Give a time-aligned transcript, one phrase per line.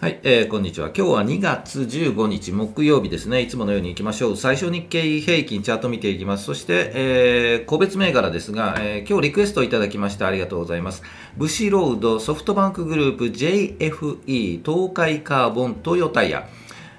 [0.00, 0.86] はい、えー、こんにちは。
[0.96, 3.42] 今日は2月15日木曜日ですね。
[3.42, 4.36] いつものように行きましょう。
[4.38, 6.44] 最初日経平均チャート見ていきます。
[6.44, 11.02] そして、えー、個別銘柄ですが、えー、今日リクエストいただきましてありがとうございます。
[11.36, 16.48] ブシロード、ソフトバンクグループ、JFE、東海カーボン、トヨタヤ、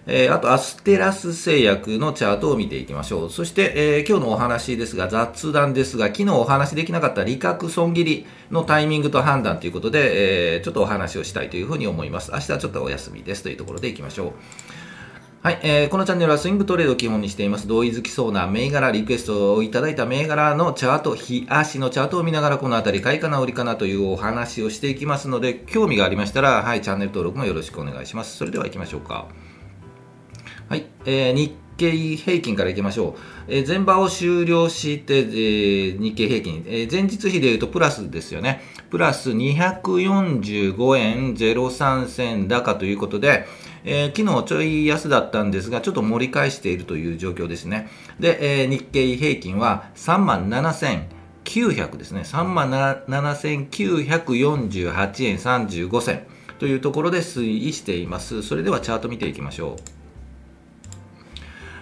[0.07, 3.29] え、あと、アステラス製薬のチャートを見ていきましょう。
[3.29, 12.31] そして、えー、今日のお話ですが、雑談ですが、昨日お話できなかった利確損切りのタイミングと判断ということで、えー、ちょっとお話をしたいというふうに思います。
[12.31, 14.31] 明日はちょっとお休みですというところでいきましょう。
[15.43, 17.68] はい、えー、このチャンネルはスイングトレードを基本にしています。
[17.68, 28.38] 同意づきそうな銘柄、リクエストをいただいた銘柄のチャート、日足のチャートを見ながら、このあたり買いかな、売りかなというお話をしていきますので、興味がありましたら、はい、チャンネル登録もよろしくお願いします。
[28.38, 29.27] それでは行きましょうか。
[30.71, 33.17] はい、えー、日経平均からいきましょ
[33.49, 33.49] う。
[33.49, 38.62] えー、前場を終了して、えー、日経平均、えー、前日比でいうとプラスですよね。
[38.89, 43.48] プラス245円03銭高ということで、
[43.84, 47.90] えー、昨日ちょい安だったんですが、ちょっと盛り返しているという状況ですね。
[48.21, 52.21] で、えー、日経平均は3万7900ですね。
[52.21, 56.26] 3万7948円35銭
[56.59, 58.41] というところで推移しています。
[58.41, 60.01] それではチャート見ていきましょう。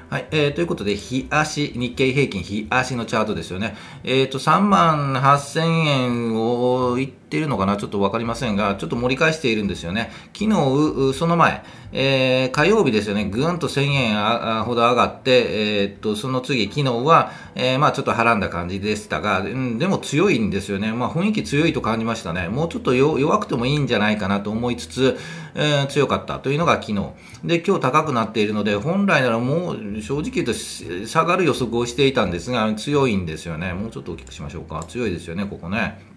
[0.09, 3.75] はい、えー、ということで、日足、日経平均日足のチャートですよね。
[4.03, 10.11] えっ、ー、と、3万8000円を一っているのかなちょっとわかりませんが、ちょっと盛り返しているんですよね。
[10.33, 20.91] 昨日、その前、えー、火曜日ですよね、ぐんと1000円ほど上がって、えー、っと、その次、昨日は、えー、まあちょっとはらんだ感じでしたが、うん、でも強いんですよね。
[20.91, 22.49] まあ雰囲気強いと感じましたね。
[22.49, 25.17] もうちょっと弱くてもいいんじゃないかなと思いつつ、
[25.53, 27.09] えー、強かったというのが昨日。
[27.43, 33.73] で、今日高くなっているので、本来ならもう正直言うと下がる予測をしていたんですが、強いんですよね。
[33.73, 34.83] もうちょっと大きくしましょうか。
[34.88, 36.08] 強いですよね、ここね。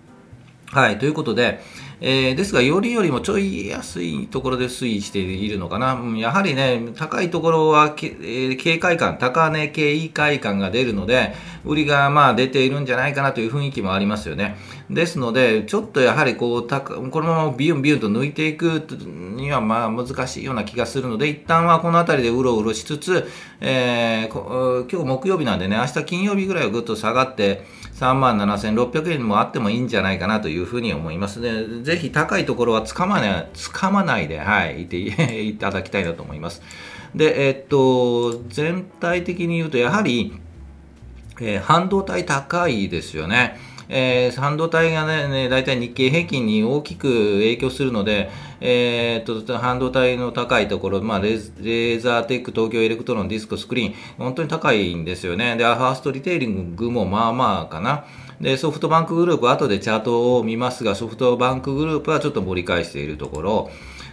[0.72, 1.60] はい、ということで、
[2.04, 5.94] えー、ですが、よりよりもちょい安いところで推移しているのかな。
[5.94, 11.32] うんやはりね、高いところは、えー、警戒感、高値警戒感が出るので、
[11.64, 14.56] 売りがまあ出ているんじゃないかなという雰囲気もありますよね。
[14.90, 18.84] ですので、ちょっとやはりこう、このままビュンビュンと抜いていく
[19.36, 23.28] にはまあ難しいような気がするので、一旦はこの辺りでうろうろしつつ、
[23.60, 27.64] えー、今日木曜日なんでね、明日金曜日ぐらいはぐっと下がって、
[28.02, 31.84] 3万7600円もあってもいいんじゃないかなというふうに思いますね。
[31.92, 34.96] ぜひ高いところはつかまない、つかまないで、はい、いて
[35.44, 36.62] いただきたいなと思います。
[37.14, 40.32] で、えっと、全体的に言うと、やはり、
[41.38, 43.58] えー、半導体高いですよね。
[43.90, 48.30] えー、半導体がね、ね、大体日経平均に大きく影響するので、
[48.62, 55.56] えー、っと、半導体の高いところ、まあレ、ーザーテック、東京エレクトロン、ディスコ、スクリーン、本当に高いんですよね。
[55.56, 58.06] で、ファーストリテイリングもまあまあかな。
[58.42, 63.70] で、ソフトバンクグループ、後でチャートを見ますが、ソフトバンクグループはちょっと盛り返しているところ、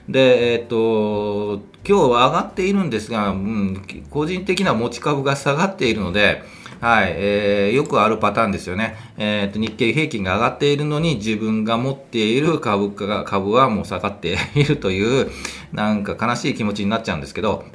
[0.07, 3.81] で、えっと、今日は上がっているんですが、うん、
[4.11, 6.43] 個人的な持ち株が下がっているので、
[6.79, 8.95] はい、えー、よくあるパターンですよね。
[9.17, 15.31] えっ、と、日経平均が上がっているのに自分が持っている株価が、株はもう下がっているという、
[15.73, 17.65] なんか悲しい気持ちになっちゃうんですけど、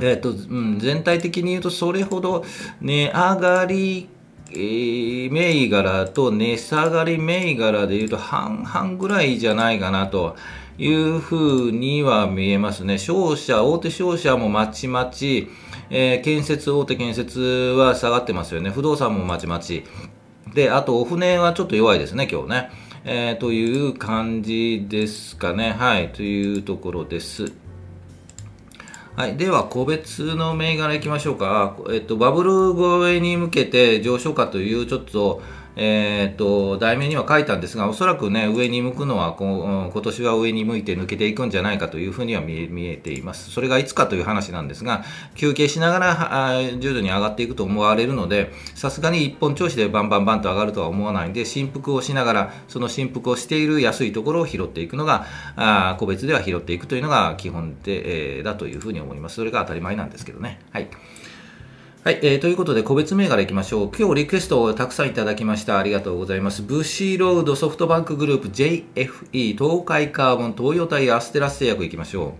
[0.00, 2.44] えっ、と、うん、全体的に言うとそれほど
[2.80, 4.08] 値上がり、
[4.50, 10.36] 銘柄と値下がり銘柄でいうと半々ぐらいじゃないかなと
[10.78, 12.98] いうふうには見えますね。
[12.98, 15.48] 商社、大手商社もまちまち、
[15.90, 18.70] えー、建設、大手建設は下がってますよね。
[18.70, 19.84] 不動産もまちまち。
[20.54, 22.70] で、あと、お船はちょっと弱いですね、今日ね。
[23.04, 25.72] えー、という感じですかね。
[25.72, 27.52] はい、というところです。
[29.18, 29.36] はい。
[29.36, 31.76] では、個別の銘柄いきましょうか。
[31.90, 35.42] えっと、バブル超えに向けて上昇かという、ちょっと、
[35.80, 43.52] えー、と、題名には書いたんですが、おそらくね、上に向くのはこ今年は上に向いて抜けていくんじゃないかというふうには見え見えています。
[43.52, 45.04] それがいつかという話なんですが、
[45.36, 59.36] 休憩しながら徐々に上がっていくと思われるので、さすがに一本調子でバンバンバンと上がるとは思わないんで、振幅をしながら、その振幅をしている安いところを拾っていくのが、あ個別では拾っていくというのが基本で、えー、だというふうに思います。
[59.36, 60.60] それが当たり前なんですけどね。
[60.72, 60.88] はい。
[62.08, 63.90] はい、えー、ということで、個別銘柄いきましょう。
[63.94, 65.78] 今日リクエストをたくさんいただきました。
[65.78, 66.62] ありがとうございます。
[66.62, 72.32] ブッシーロードソフトバンクグループ JFE 東海カーボン東洋タイアステラス製薬いきましょ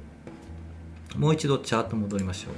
[1.15, 1.19] う。
[1.19, 2.53] もう一度チャート戻りましょう。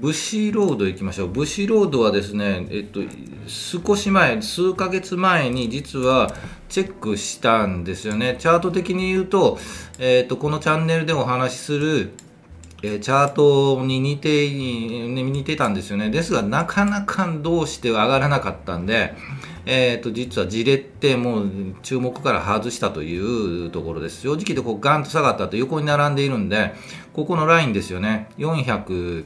[0.00, 1.28] ブシーロード行きましょう。
[1.30, 3.00] ブシーロードはですね、えっと、
[3.48, 6.32] 少し前、数ヶ月前に実は
[6.68, 8.36] チェックしたんですよね。
[8.38, 9.58] チャート的に言うと、
[9.98, 12.12] えっと、このチャンネルでお話しする
[12.82, 16.10] えー、チャートに似て、似てたんですよね。
[16.10, 19.14] ですが、なかなかどうして上がらなかったんで、
[19.66, 21.50] えー、と実はじれってもう
[21.82, 24.22] 注目から外したというところです。
[24.22, 26.72] 正直でこうガンと下がった後横に並んでいるんで、
[27.12, 28.28] ここのラインですよね。
[28.38, 29.24] 450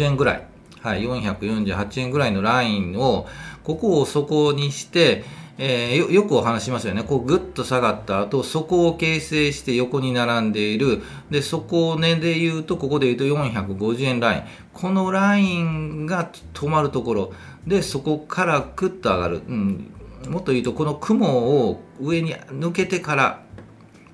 [0.00, 0.46] 円ぐらい。
[0.80, 3.26] はい、448円ぐらいのラインを、
[3.64, 5.24] ここを底にして、
[5.56, 14.42] えー、よよくお話しますよね、こうぐっと下がった後そこを形成して横に並んでいる、でそこを根で言うと、ここで言うと450円ライン、
[14.72, 17.32] このラインが止まるところ、
[17.66, 19.92] でそこからくっと上がる、うん、
[20.28, 23.43] もっと言うと、この雲を上に抜けてから、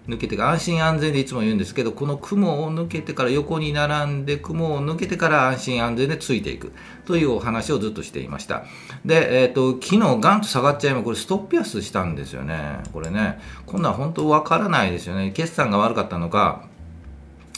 [0.09, 6.73] 抜けてか安心安全でいつも言うんですけどこの雲を抜けてから横に並んで雲を抜けてから安心安全でついていく。
[7.07, 8.65] というお話をずっとしていました。
[9.05, 12.81] で、えーと、昨日ガンと下がっちゃいまこれストップ安したんですよね。
[12.93, 13.41] これね。
[13.67, 15.31] こんなん本当わからないですよね。
[15.33, 16.65] 決算が悪かったのか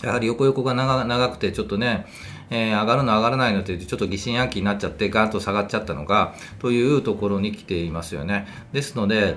[0.03, 2.07] やはり横横が長くてちょっとね
[2.55, 8.47] えー、上がるの上がらないのってちょっと疑心暗鬼になっちゃってガーンと下がっちゃったのかというところに来ていますよね。
[8.75, 9.37] ですので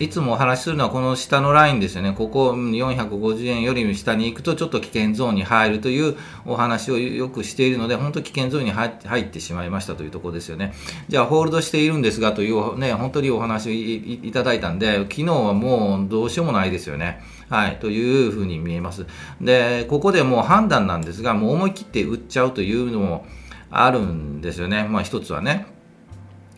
[0.00, 2.14] いつもお話しするのはこの下のラインですよね。
[2.16, 6.16] ここ450円より下に行くとちょっと危険ゾーンに入るという
[6.46, 10.72] お話をよくしているので、本当危険ゾーンに入ってしまいましたというところですよね。
[11.08, 17.22] じゃあ、ホールドしているんですがというね、本当にお話をいただいたんで、昨日はもうどうしようもないですよね。
[17.48, 19.06] はい、というふうに見えます。
[19.40, 23.26] で、ここでもう判断なんですが、もう思い切って売っちゃうというのも
[23.70, 24.84] あるんですよね。
[24.88, 25.66] まあ一つはね。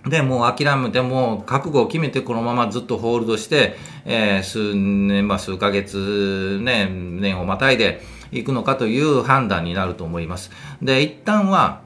[0.07, 10.51] で、もう諦めて、もう覚悟を決めてこのままずっとホールドして、えー、数年、まあ数ヶ月、ね、年をまたいでいくのかという判断になると思います。
[10.83, 11.81] で、一旦は、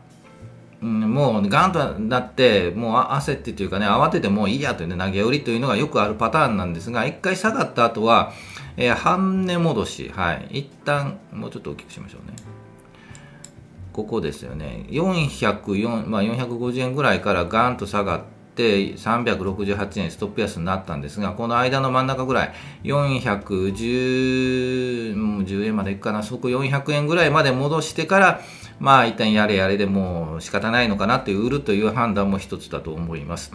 [0.82, 8.32] うん、もうガンとなって、もう焦ってというかね、慌ててもういいやというね、投げ売りというのがよくあるパターンなんですが、一回下がった後は、
[8.76, 12.36] えー、半値戻し、はい、一旦、もうちょっと大きくしましょうね。
[13.92, 18.20] ここですよね、404、まあ、450円ぐらいからガンと下がっ
[18.54, 22.52] て、368円ストップ安になったんですが、この間の真ん中ぐらい、
[22.84, 28.40] 410円までいくかな、そこ400円ぐらいまで戻してから、
[28.80, 33.52] まあ一旦やれやれでもう仕方ないのかなって、売るという判断も一つだと思います。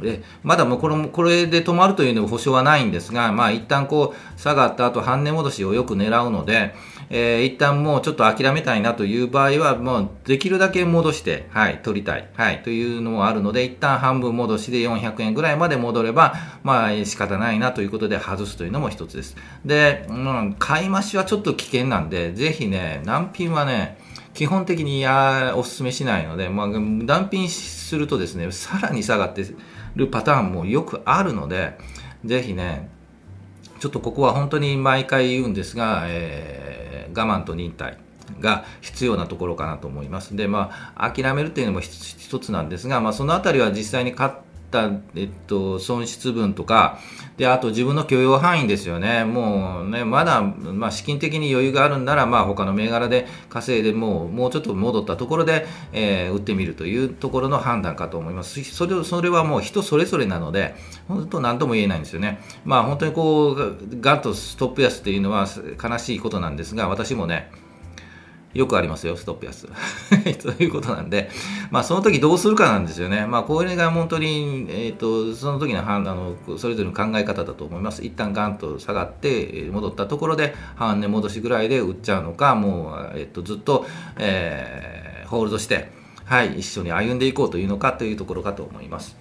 [0.00, 6.74] でまだもうこれもこれで止まるというの保証はないんですが、まあ一旦こう下がった後半値戻しをよく狙うので、
[7.10, 19.36] えー、一旦もうちょっと諦めたいなという場合は、もうできるだけ戻して、はい、取りたい、はい、というのもあるので、一旦半分戻しで400円ぐらいまで戻れば、まあ仕方ないなということで外すというのも一つです。
[19.64, 23.98] で、うん、買い増しはちょっと危険なんで、ぜひね、難品はね、
[24.34, 29.44] 基本的にやお勧めしないので、まあ、断品するとですね、さらに下がって
[29.98, 31.76] るパターンもよくあるので、
[32.24, 32.88] ぜひね、
[33.80, 37.96] ちょっとここは本当に毎回言うんですが、えー、我慢と忍耐
[38.40, 40.36] が必要なところかなと思います。
[40.36, 44.30] で、まあ、諦めるというのも一つなんですが、まあ、そのあたりは実際に買っ、
[44.70, 46.98] たえっと、損失分とか、
[47.36, 49.24] で、あと自分の許容範囲ですよね。
[49.24, 58.62] もうね、まだ、まあ、資金的に余裕があるんなら、まあ、他の銘柄で稼いでもう、もうちょっと戻ったところで、えー、売ってみるというところの判断かと思います。
[58.64, 60.74] それ、それはもう人それぞれなので、
[61.06, 62.40] 本当何とも言えないんですよね。
[62.64, 65.46] まあ、本当にこう、ガッとストップ安っていうのは
[65.82, 67.50] 悲しいことなんですが、私もね、
[68.54, 69.68] よくありますよ、ストップ安。
[70.40, 71.30] ということなんで、
[71.70, 73.26] まあ、その時どうするかなんですよね。
[73.26, 78.04] まあ、これが本当に、えっ、ー、と、その時の判断の、それぞれの考え方だと思います。
[78.04, 83.86] 一旦ガンと下がって、戻ったところで、半値戻しぐらいで売っちゃうのか、もう、えっ、ー、と、ずっと、
[84.16, 85.92] えー、ホールドして、
[86.24, 89.18] はい、一緒に歩んでいこうというのかというところかと思います。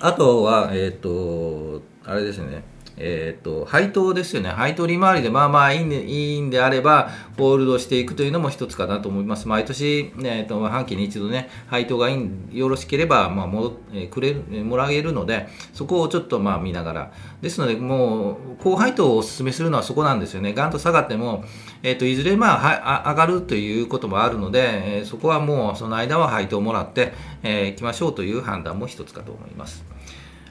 [0.00, 2.62] あとは、えっ、と、あれですね。
[3.00, 4.50] え、ー、と、配当ですよね。
[4.50, 9.46] 配当利回りでまあまあいいんでいいんであれば、ホールドしていくというのも一つかなと思います。
[9.48, 17.12] 毎年、えー、と半期に一度ね、配当がいいよろしければ、まあもえ、くれる、もらえるので、そこをちょっとまあ見ながら。
[17.40, 20.52] ですので、もう、高配当をお勧めするのはそこなんですよね。
[20.52, 21.44] ガンと下がっても、
[21.82, 27.12] え、ー、と、いずれまあは上がるということもあるので、えー、そこはもうその間は配当をもらって、
[27.42, 29.97] えー、きましょうという判断も一つかと思います。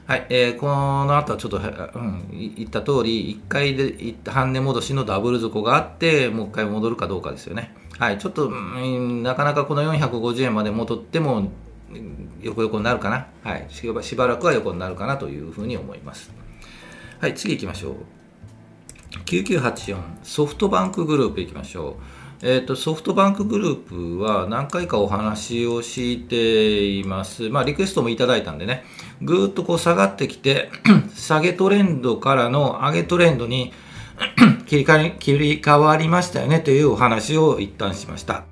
[0.08, 7.74] はい、えー、この後はちょっと、うん、言った通り、1回で半値戻しのダブル底があって、もう1回戻るかどうかですよね。
[7.98, 11.52] はい、ちょっと、うん、なかなかこの450円まで戻っても、
[12.40, 13.26] 横横になるかな。
[13.42, 16.30] はい、しばらくは横になるかなというふうに思います。
[17.20, 17.94] はい、次行きましょう。
[19.26, 22.17] 9984、ソフトバンクグループ行きましょう。
[22.40, 27.48] えーと、ソフトバンクグループは何回かお話をしています。
[27.48, 28.84] まあ、リクエストもいただいたんでね、
[29.20, 30.70] ぐーっとこう下がってきて、
[31.16, 33.72] 下げトレンドからの上げトレンドに
[34.66, 38.44] 切り替わりましたよねというお話を一旦しました。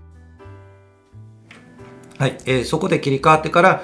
[2.19, 3.83] はい、えー、そこで切り替わってから、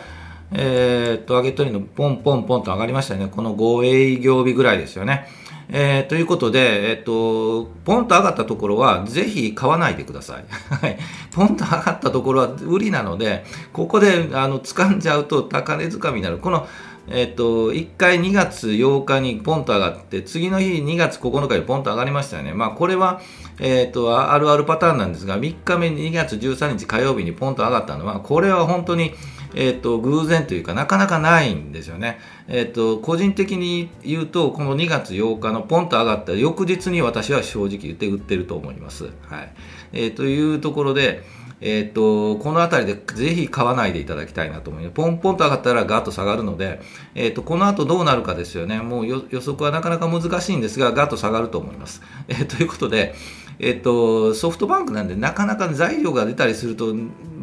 [0.53, 3.29] えー、っと、上げ取りのポンポンポンと上がりましたよね。
[3.29, 5.29] この5営業日ぐらいですよね。
[5.75, 10.45] えー、ということで、えっと、ポンと上がったところは、ぜひ買わないでください。
[10.69, 10.99] はい。
[11.33, 16.37] ポンと上がったところは売りなので、ここで、あの、掴んじゃうと高値掴みになる。
[16.37, 16.69] この、
[17.09, 22.53] えっと、1回2月8日にポンと上がって、次の日2月9日にポンと上がりましたよね。
[22.53, 23.23] まあ、これは、
[23.59, 29.15] えっと、あるあるパターンなんですが、3日目2月13日火曜日にポンと上がったのは、これは本当に、
[29.55, 32.19] えっと、偶然というか、なかなかないんですよね。
[32.49, 39.11] えっと、個人的に言うと、この2月8日のポンと上がった翌日に私は正直言って売ってると思います。
[39.23, 39.53] はい。
[39.93, 41.23] えー、というところで、
[41.65, 44.95] えっ、と、この辺りでぜひ買わないでいただきたいなと思います。
[44.95, 46.81] ポンポンと上がったらガッと下がるので、
[47.15, 48.81] えっ、と、この後どうなるかですよね。
[48.81, 52.03] もう予測はなかなか難しいんですが、ガッと下がると思います。
[52.27, 53.15] えー、ということで、
[53.61, 56.93] えっ、と、ソフトバンクなんでなかなか材料が出たりすると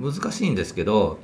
[0.01, 1.19] 難しいんですけど、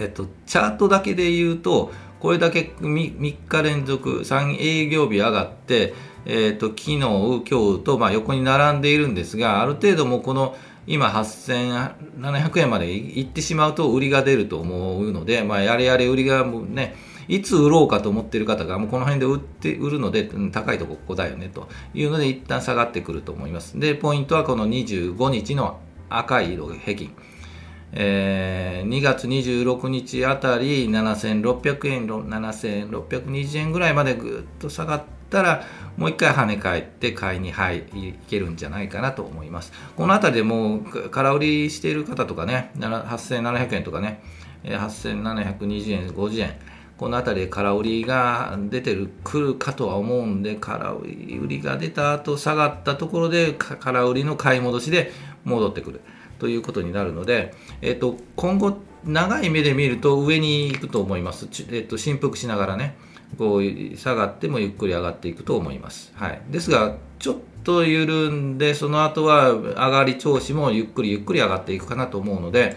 [0.00, 5.94] えっと、チャートだけで言うと、これだけ 3, 3日連続、3営業日上がって、
[6.26, 7.44] えっと、昨日、今日
[7.84, 16.94] と、まあ、横に並んでいるんですが、ある程度もこの今8700円までいってしまうと売りが出ると思うので、まあ、やれやれ売りがもうね、
[17.28, 23.78] いつ売ろうかと思ってる方が、もうこの辺で売って売るので、高いとこここだよねというので、一旦下がってくると思います。
[23.78, 25.78] で、ポイントはこの25日の
[26.10, 27.14] 赤い色平均。
[27.96, 35.64] えー、2月26日あたり7600円、7620円ぐらいまでぐっと下がったら、
[35.96, 39.72] もう一回跳ね返って買いに入いけるんじゃないかなと思います。
[39.96, 44.20] このあたりでもう空売りしている方とかね、8700円とかね、
[44.64, 46.54] 8720円、50円、
[46.96, 51.06] この辺りで空売りが出てるくるかとは思うんで、空売
[51.46, 55.12] りが出た後下がったところで空売りの買い戻しで
[55.44, 56.00] 戻ってくる。
[56.38, 61.48] ということになるので、えっと、今後、長い目で見ると上に行くと思います。
[61.70, 62.96] えっと、振幅しながらね、
[63.38, 66.12] こう下がってもゆっくり上がっていくと思います。
[66.14, 72.76] はい、ですが、ちょっと緩んで、その後は上がり調子もゆっくりゆっくり上がっていくかなと思うので、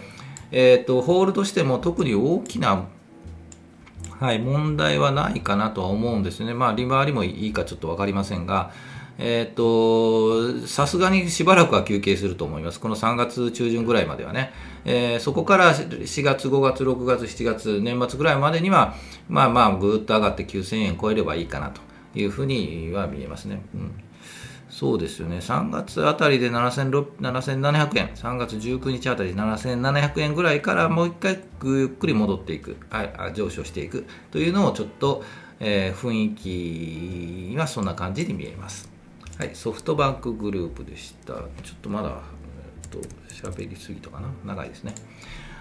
[0.52, 2.86] えっと、ホールとしても特に大きな
[4.20, 6.54] はい、問題はないかなとは思うんですね。
[6.56, 8.72] まあ、利回りもいいかちょっと分かりませんが、
[9.20, 12.80] えっ、と、さすがにしばらくは休憩すると思います。
[12.80, 14.52] この3月中旬ぐらいまではね。
[14.86, 18.96] えー、そこから4月、5月、6月、7月、年末ぐらいまでには、
[19.28, 21.82] まあまあ、ぐーっと上がって9000円超えればいいかなと
[22.16, 23.62] いうふうには見えますね。
[23.74, 23.92] うん
[24.70, 35.24] そうですよね、3月あたりで7700円、3月19日あたりで7700円ぐらいからもう一回ゆっくり戻っていく、はい、上昇していくというのをちょっと、
[35.60, 38.97] えー、雰囲気はそんな感じに見えます。
[39.38, 41.34] はい、ソフトバンクグループでした。
[41.34, 41.44] ちょっ
[41.84, 42.10] とまだ、
[42.84, 42.98] えっと、
[43.32, 44.30] 喋りすぎたかな？
[44.46, 44.96] 長いですね。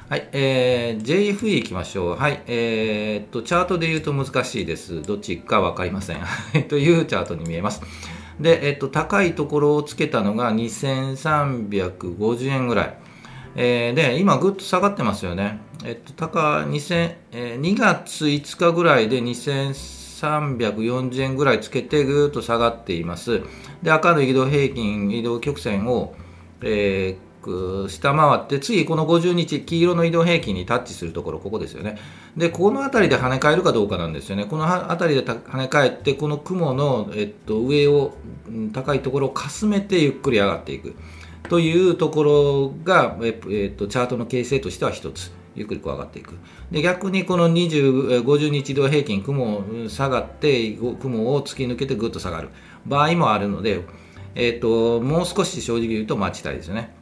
[0.09, 2.17] はい、えー、JFE いきましょう。
[2.17, 5.03] はい、えー、っと、チャートで言うと難しいです。
[5.03, 6.21] どっちかわかりません。
[6.69, 7.83] というチャートに見えます。
[8.41, 12.99] で、えっと、高いところをつけたのが2350円ぐらい。
[13.57, 15.61] えー、で、今ぐっと下がってますよね。
[15.85, 23.43] えっと、高、2000、えー、2月5日ぐらいで2300 340円ぐらいつけてぐーっと下がっています。
[23.83, 26.15] で、赤の移動平均、移動曲線を、
[26.63, 31.99] えー、下回って、次この50日、黄色の移動平均にタッチするところ、ここですよね。
[32.37, 34.47] で、この辺りで跳ね返るかどうかなんですよね。
[34.47, 38.15] この辺りで跳ね返って、この雲の、えっと、上を、
[38.73, 40.95] 高いところをかすめてゆっくり上がっていく。
[41.49, 45.31] というところが、えっと、チャートの形成としては一つ。
[45.57, 46.35] ゆっくりこう上がっていく。
[46.71, 52.51] で逆にこの20 50日移動平均、雲下がって、雲を突き抜けてぐっと下がる
[52.87, 53.83] 場合もあるので、
[54.35, 56.95] えーと、もう少し正直言うと待ちたいですよね。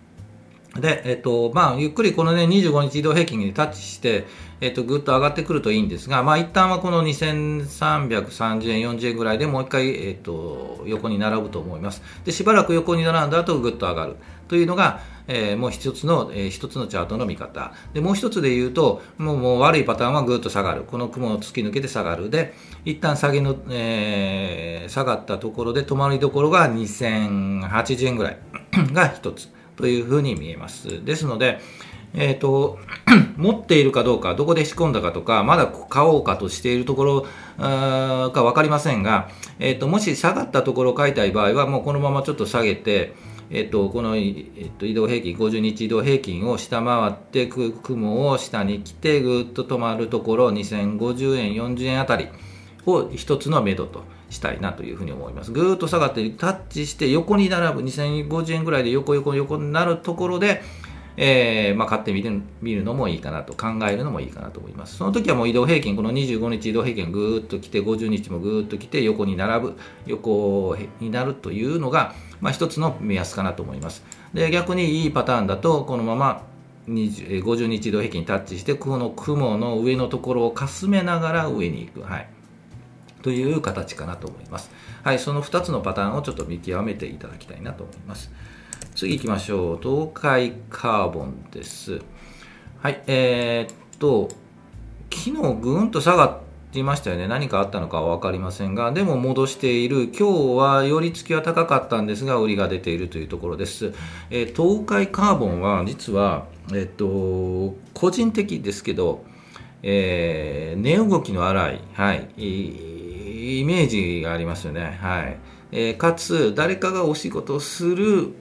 [0.80, 4.26] で、えっ、ー、と、まあ、ゆっくりこのね、25日移動平均にタッチして、
[4.60, 12.02] えっ、ー、と、ぐっと上がってくるといいんですが、まあ、一旦はこの2330円、40円ぐらいでもう一回、えっ、ー、と、横に並ぶと思います。
[12.24, 14.16] で、しばらく横に並んだ後、ぐっと上がる
[14.48, 17.72] というのが、えー、もう一つの、えー、一つのチャートの見方。
[17.92, 20.82] で、もう一つで言うと、もうもう悪いパターンはぐっと下がる。
[20.82, 22.30] この雲を突き抜けて下がる。
[22.30, 22.54] で、
[22.84, 28.38] 一旦下げの、えー、下がったところで止まりどころが2080円ぐらい
[28.92, 31.04] が一つというふうに見えます。
[31.04, 31.60] ですので、
[32.14, 32.78] えっ、ー、と、
[33.36, 37.22] 持っているかどうか、どこで仕込んだかとか、まだ買おうかとしているところ
[37.58, 39.28] か分かりませんが、
[39.58, 43.14] えっ、ー、と、もし下がったところを買いたい場合は、もうこのままちょっと下げて、
[43.50, 52.28] えっと、この、えっと、移動平均、50日移動平均を下回って、雲を下に来て、ぐっと止まるところ、2050円、40円あたり
[52.86, 55.52] を一つの目処としたいなというふうに思います。
[55.52, 60.62] ぐーっと下がって、タッチして横に並ぶ、2050円ぐらいで横横横になるところで、
[61.16, 64.96] えー、まあ、買ってみる見るのもいいかなと考えるのもいいかなと思います。
[64.96, 69.74] その時はもう移動平均、この25日移動平均ぐーっと来て、50日もぐーっと来て、横に並ぶ、
[70.06, 74.04] 横になるというのが、まあ、一つの目安かなと思います。
[74.32, 76.42] で、逆にいいパターンだと、このまま
[76.88, 82.02] 50日移動平均タッチして、この雲の上のところをかすめながら上に行く。
[82.02, 82.28] はい。
[83.24, 84.70] という形かなと思います。
[85.02, 88.30] はい、その2つのパターンをちょっと見極めていただきたいなと思います。
[88.94, 89.78] 次行きましょう。
[89.82, 92.02] 東海カーボンです。
[92.82, 94.28] はい、えー、っと、
[95.10, 96.38] 昨日ぐんと下がっ
[96.70, 97.26] ていましたよね。
[97.26, 100.08] 何かあったのかは分かりませんが、でも戻している。
[100.08, 103.94] 今日は寄り付きは高かったんですが、売りが出ているというところです。
[104.28, 109.24] えー、東海カーボンは実は、えー、っと、個人的ですけど、
[109.82, 112.28] えー、値動きの荒い、はい、
[113.44, 114.98] イメージがありますよね。
[115.00, 115.36] はい。
[115.72, 118.34] えー、かつ、誰かがお仕事をする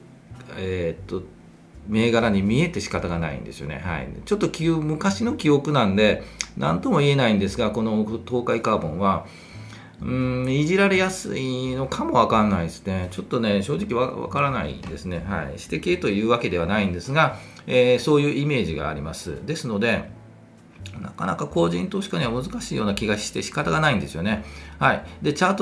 [0.57, 1.25] えー、っと
[1.87, 3.81] 銘柄に見えて仕方がないんですよね。
[3.83, 6.23] はい、ちょっと昔の記憶なんで
[6.57, 9.25] 何とも言えないんですがこの東海カーボンは
[10.01, 13.09] うんいじられやすいのかもわかんないですね。
[13.11, 15.23] ちょっとね正直わからないですね。
[15.27, 19.45] はい、指摘というわけではないんですが、えー、そういうイメージがあります。
[19.45, 20.09] ですので
[21.01, 24.43] なかなか個人投資家には難しいような気がして仕方がないんですよね。
[24.79, 25.03] はい。
[25.21, 25.57] で、チャー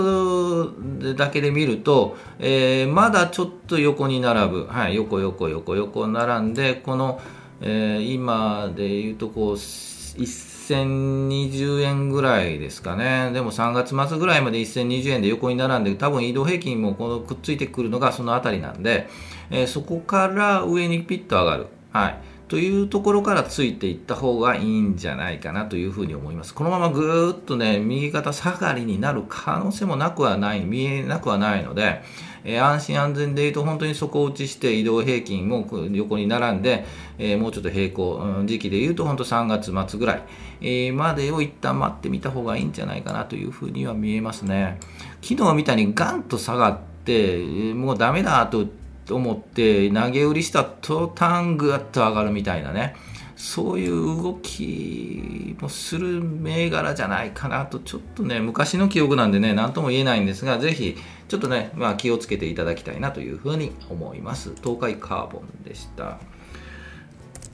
[1.13, 4.67] トだけで見ると、えー、まだちょっと横に並ぶ。
[4.67, 4.95] はい。
[4.95, 7.19] 横横横横並んで、この、
[7.61, 13.31] えー、今で言うとこう、1020円ぐらいですかね。
[13.33, 19.07] でも3月末ぐらいまで1020円で横に並んで、多分移動平均もこのくっついてくるのがそのあたりなんで、
[19.49, 21.67] えー、そこから上にピッと上がる。
[21.91, 22.17] はい。
[22.51, 26.53] というところからついていった方がいいんじゃないかなというふうに思います。
[26.53, 32.01] このままぐーっとね、右肩下がりになる可能性もなくはない、見えなくはないので、
[32.43, 36.83] えー、安心安全で言うと本当に底打ちして移動平均も横に並んで、
[37.17, 40.23] えー、もうちょっと平行、うん、時期で言うと本当3月末ぐらい、
[40.59, 44.77] えー、までを一旦待ってみた方がいいんじゃないかなというふうには見えますね。
[45.21, 48.65] 昨日みたいにガンと下がって、もうダメだと
[49.05, 52.95] と思って投げ売りした途端ぐっと上がるみたいなね。
[53.35, 60.95] そういう動きもする銘柄じゃないかなとちょっとね昔の記憶なんでね何とも言えないんですがぜひ
[61.27, 64.53] ちょっとね、まあ、気をつけていただきたいなというふうに思います。
[64.61, 66.19] 東海カーボンでした。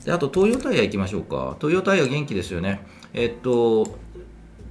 [0.04, 1.56] であと東洋タイヤ行きましょうか。
[1.58, 2.82] 東洋タイヤ元気ですよね。
[3.14, 3.98] えっと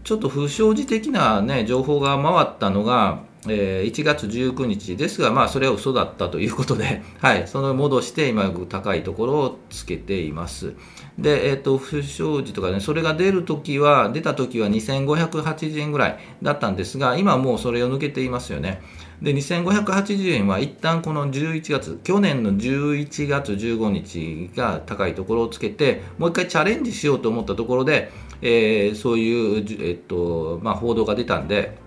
[0.04, 10.74] ちょっと不祥事的なね情報が回ったのがえー、1月19日ですが、まあ、それは嘘だったということで、 はい、その戻して今、高いところをつけています。
[11.18, 18.82] で、えっ、ー、と、不祥事とかね、それが出るときは、出たときは2580円ぐらいだったんですが、今もうそれを抜けていますよね。
[19.22, 28.10] で、2580円は一旦この11月、去年の11月15日が高いところをつけて、もう一回チャレンジしようと思ったところで、
[28.42, 31.78] えー、そういう、えっと、まあ、報道が出たんで、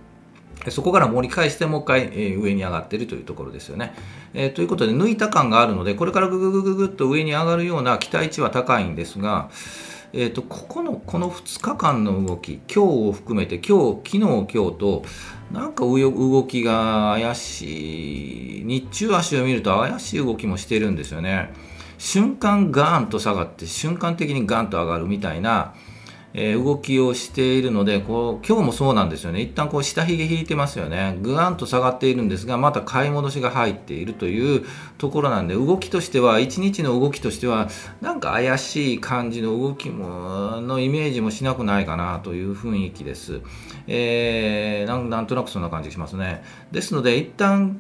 [0.69, 3.93] そこから盛り返してもう一回、えー、上に上がってるというところですよね、
[4.33, 9.49] えー、ということで抜いた感があるのでこれからぐぐぐぐぐっと上に上がるような期待値は高いんですが、
[10.11, 15.03] えーと、ここのこの2日間の動き今日を含めて今日昨日今日と
[15.51, 18.63] なんか動きが怪しい。
[18.65, 21.51] 日中足を見ると怪しい動きもしてるんですよね。
[21.97, 25.73] 瞬間ガーンと下がって瞬間的にガーンと上がるみたいな
[26.33, 29.41] えー、動きをしているのでこう今日もそうなんですよね。
[29.41, 31.17] 一旦こう下髭引いてますよね。
[31.21, 34.65] ぐわんと下がっているんですがまた買い戻しが入っているという
[34.97, 37.69] ところなんで動きとしては1日の動きとしては
[38.01, 43.41] なんか怪しい感じの動きものイメージもしなくないかなという雰囲気です、
[43.87, 46.43] えー、なんとなくそんな感じしますね。
[46.71, 47.79] ですので一旦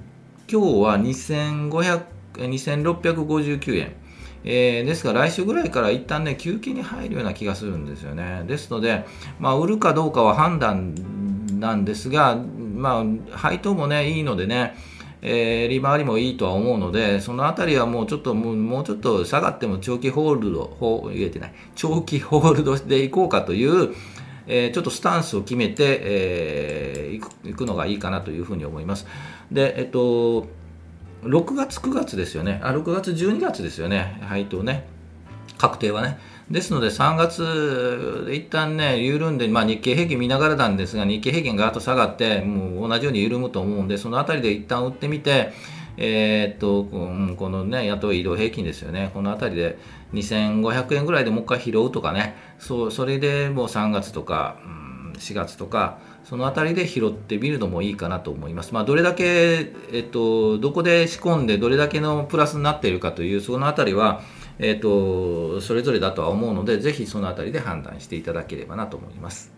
[0.51, 3.98] 今日は2500 2659円。
[4.43, 9.05] えー、ですから来週ぐらいから一旦ね休憩に入るような気がするんですよねですので、
[9.39, 10.95] まあ、売るかどうかは判断
[11.59, 14.75] なんですが、まあ、配当もねいいのでね
[15.21, 23.93] えー、利回りもいいとは思うので、そのあたりはもうちょっと、もうもうちょっと下がっても長期ホールド、ほ言えてない、長期ホールドでいこうかという、
[24.47, 29.05] えー、ちょっとスタンスを決めて、えー、いくいくのがいいかなというふうに思います。
[29.51, 30.47] で、えっと、
[31.23, 32.59] 6月、9月ですよね。
[32.63, 34.19] あ、6月、12月ですよね。
[34.21, 34.87] 配当ね。
[35.57, 36.17] 確定はね。
[36.49, 45.51] ですので、3月で一旦ね、緩んで、まあ、日経平均見ながらなんですが、日経平均がーッと下がって、もう同じように緩むと思うんで、そのあたりで一旦売ってみて、
[45.97, 46.85] えー、っと、
[47.35, 49.11] このね、雇い移動平均ですよね。
[49.13, 49.77] このあたりで
[50.13, 52.35] 2500円ぐらいでもう一回拾うとかね。
[52.57, 54.55] そう、それでもう3月とか、
[55.19, 58.73] 4月とか、その辺りで拾ってみるのもいいかなと思います。
[58.73, 64.21] まあ、どれだけ、えっと、どこで仕込んでどれだけのプラスになっているかという、その辺りは、
[64.61, 69.51] えーと、それぞれだとは思うのでぜひその辺りで判断していただければなと思います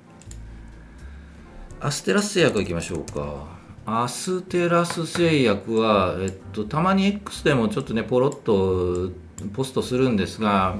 [1.79, 9.11] アステラス製薬いきましょうかアステラス製薬は、えっと、たまに X でもちょっとねポロッと
[9.53, 10.75] ポストするんですが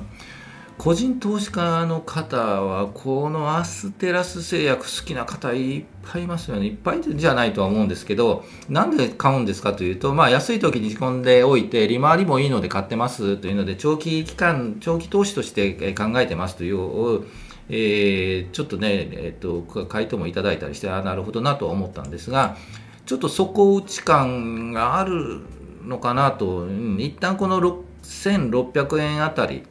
[0.83, 6.65] 個人投資家の方はこのアステラス製薬好きな方いっぱいいますよね。
[6.65, 17.27] いっぱいじゃないとは思うんですけどなんで買うんですかというと、まあ、安い時に仕込んでおいて利回りもいいので買ってますというので長期期間長期投資として考えてますという
[17.69, 22.57] えー、ちょっとね、えーと、回答もいただいたりしてあなるほどなと思ったんですが
[23.05, 25.41] ちょっと底打ち感がある
[25.85, 27.61] のかなと、うん、一旦この
[28.01, 29.63] 1600円あたり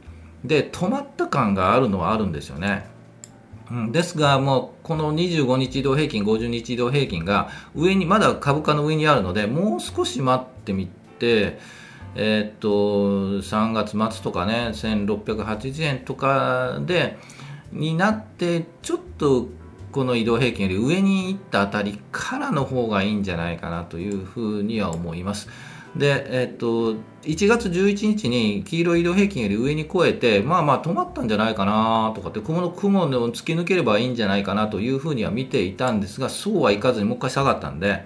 [0.43, 2.89] で止まった感があるのはあるんですよね。
[3.69, 10.87] うん、ですが、もうこの25日移動平均、50日移動平均が上に、まだ株価の上にあるので、もう少し待ってみ
[11.19, 11.59] て、
[12.15, 17.17] えー、っと、3月末とかね、1680円とかで、
[17.71, 19.47] になって、ちょっと
[19.91, 25.49] この移動平均より上に行ったあたりからの方がいいんじゃないかなというふうには思います。
[25.95, 38.05] で、えっと、1月11日に黄色い移動平均より上に超えて、まあまあ止まったんじゃないかなとかって、雲の雲を突き抜ければいいんじゃないかなというふうには見ていたんですが、そうはいかずにもう一回下がったんで、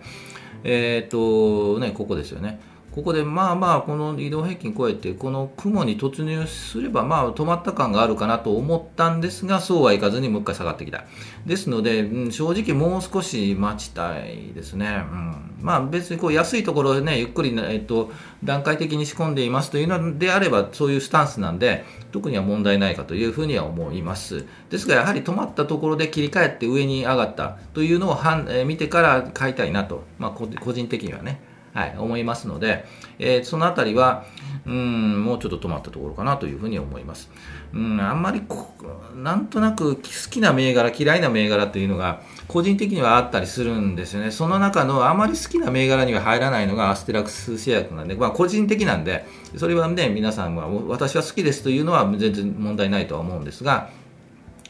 [0.63, 2.59] えっと、ね、ここですよね。
[2.95, 11.03] ここでまあまあこの移動平均超えてこの雲に突入すればまあ止まった感があるかなと思ったんですがそうはいかずにもう一回下がってきた。
[11.45, 18.11] ですので、うん、正直もう少し待ちたいですね、うん、まあ別にこう安いところでねゆっくり、えっと、
[18.45, 24.45] 段階的に仕込んでいますというのであればそういうスタンスなんで特には問題ないかというふうには思います。
[24.69, 31.41] ですがやはり止まったところで切り替えて上に上がったというのをはん、え、見てから買いたいなと、まあ、個人的にはね。
[31.75, 32.85] はい、思いますので、
[33.19, 34.25] えー、そのあたりは、
[34.65, 37.29] うん、もうちょっと止まったところかなというふうに思います。
[37.73, 38.73] うん、あんまりこ、
[39.13, 44.31] なんとなく好きな銘柄、嫌いな銘柄というのが、個人的にはあったりするんですよね。
[44.31, 49.25] その中のあまり好きな銘柄には入らないのがアステラクス製薬なんで、まあ個人的なんで、
[49.57, 53.89] それはね、皆さんは私は好きですというのは全然問題ないとは思うんですが、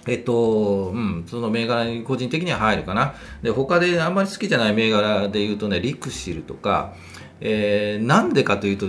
[0.08, 3.15] えっと、うん、その銘柄に個人的には入るかな。
[3.41, 6.94] で、他であんまり好きじゃない銘柄で言うとね、リクシルとか、
[7.41, 8.88] えー、なんでかというと、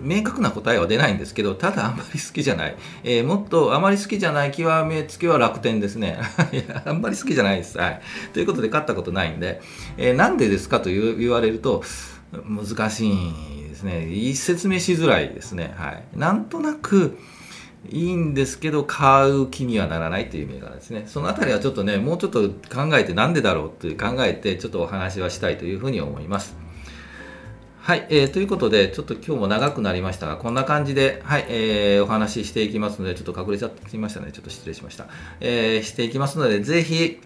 [0.00, 2.76] 明確な答えは出ないんですけど、ただあんまり好きじゃない。
[3.02, 6.18] えー、もっとあまり好きじゃない極めつけは楽天ですね。
[6.84, 7.78] あんまり好きじゃないです。
[7.78, 8.00] はい。
[8.32, 9.60] ということで、勝ったことないんで、
[9.96, 11.82] えー、なんでですかと言われると、
[12.32, 14.34] 難しいですね。
[14.34, 15.74] 説明しづらいですね。
[15.76, 16.04] はい。
[16.14, 17.18] なんとなく、
[17.90, 26.66] いいんですけど買う気にはならないという銘柄ですねそのあたりはちょっとねもうちょっと考えてなんでだろうという考えてちょっとお話はしたいというふうに思います
[27.86, 34.32] はい、えー、ということで、ちょっと今日も長くなりましたが、こんな感じで、はい、えー、お話ししていきますので、ちょっと隠れちゃってきましたね。
[34.32, 35.06] ちょっと失礼しました。
[35.38, 37.20] えー、していきますので、ぜひ、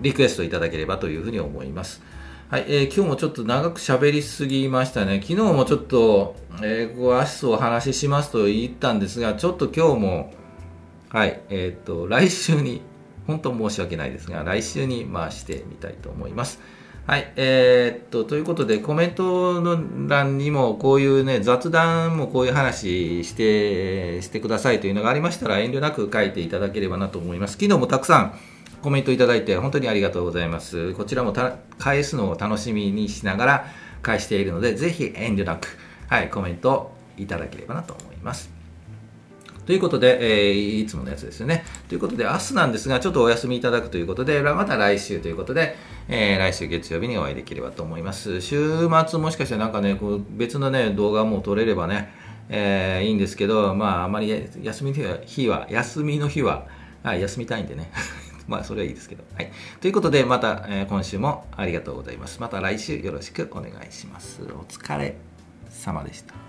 [0.00, 2.00] リクエストいただければというふうに思います。
[2.50, 5.22] はい、えー、今日もちょっと長く喋りすぎましたね。
[5.22, 10.34] 昨日もちょっと、えー、こアシスをお話ししますと言ったんですが、ちょっと今日も、
[11.08, 12.82] はい、えっ、ー、と、来週に、
[13.26, 16.60] 本当申し訳ないですが、来週に回してみたいと思います。
[17.06, 27.54] はい、えー、っと、ということで、コメントの欄にもこういうね、雑談もこういう話して、してくださいというのがありましたら、遠慮なく書いていただければなと思います。
[27.54, 28.38] 昨日もたくさん、
[28.84, 30.92] コメントいただいて本当にありがとうございます。
[30.92, 31.32] こちらも
[31.78, 33.66] 返すのを楽しみにしながら
[34.02, 38.50] 返しているので、ぜひ遠慮なく、はい、コメントいただければなと思います。
[39.64, 41.64] ということで、えー、いつものやつですよね。
[41.88, 45.76] ということで、明日なんですが、ちょっとお休みいただくということで、また来週ということで、
[46.10, 48.42] えー、来週月曜日にお会いできればと思います。
[48.42, 52.12] 週末もしかしたらなんかね、こう別のね、動画も撮れればね、
[52.50, 54.28] えー、いいんですけど、まあ、あまり
[54.62, 56.66] 休みの日は、休みの日は、
[57.02, 57.90] はい、休みたいんでね。
[58.46, 59.24] まあ、それはいいですけど。
[59.34, 59.50] はい。
[59.80, 62.40] ということで、また、えー、今週もありがとうございます。
[62.40, 64.42] また来週よろしくお願いします。
[64.42, 65.16] お疲れ
[65.70, 66.43] 様でした。